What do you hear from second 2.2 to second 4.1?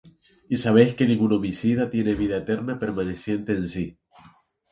eterna permaneciente en sí.